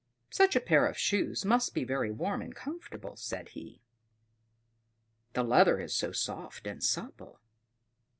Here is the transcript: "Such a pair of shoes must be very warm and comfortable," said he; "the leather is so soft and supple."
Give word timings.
"Such 0.31 0.55
a 0.55 0.59
pair 0.59 0.87
of 0.87 0.97
shoes 0.97 1.45
must 1.45 1.75
be 1.75 1.83
very 1.83 2.09
warm 2.09 2.41
and 2.41 2.55
comfortable," 2.55 3.15
said 3.15 3.49
he; 3.49 3.83
"the 5.33 5.43
leather 5.43 5.79
is 5.79 5.93
so 5.93 6.11
soft 6.11 6.65
and 6.65 6.83
supple." 6.83 7.39